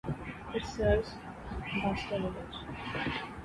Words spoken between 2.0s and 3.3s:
village.